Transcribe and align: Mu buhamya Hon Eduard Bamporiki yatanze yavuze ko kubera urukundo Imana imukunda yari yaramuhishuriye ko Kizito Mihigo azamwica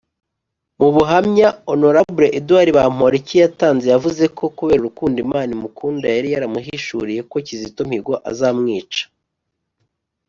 Mu 0.79 0.87
buhamya 0.95 1.47
Hon 1.67 1.81
Eduard 2.39 2.69
Bamporiki 2.77 3.35
yatanze 3.43 3.85
yavuze 3.93 4.23
ko 4.37 4.45
kubera 4.57 4.79
urukundo 4.81 5.17
Imana 5.25 5.49
imukunda 5.57 6.05
yari 6.15 6.27
yaramuhishuriye 6.33 7.21
ko 7.29 7.35
Kizito 7.47 7.81
Mihigo 7.89 8.13
azamwica 8.29 9.03